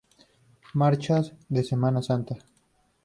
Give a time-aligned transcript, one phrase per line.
[0.73, 2.35] Marchas de Semana Santa